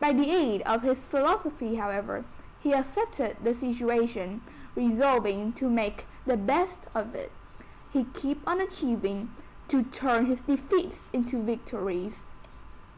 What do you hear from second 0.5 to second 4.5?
of his philosophy, however, he accepted the situation,